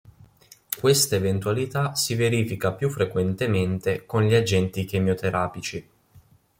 Questa 0.79 1.15
eventualità 1.15 1.93
si 1.93 2.15
verifica 2.15 2.73
più 2.73 2.89
frequentemente 2.89 4.07
con 4.07 4.23
gli 4.23 4.33
agenti 4.33 4.83
chemioterapici. 4.83 5.89